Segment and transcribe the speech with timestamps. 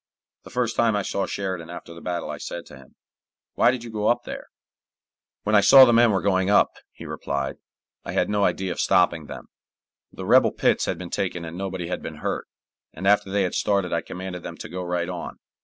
[0.45, 2.95] The first time I saw Sheridan after the battle I said to him,
[3.53, 4.47] "Why did you go up there?"
[5.43, 7.57] "When I saw the men were going up," he replied,
[8.03, 9.45] "I had no idea of stopping them;
[10.11, 12.47] the rebel pits had been taken and nobody had been hurt,
[12.91, 15.37] and after they had started I commanded them to go right on.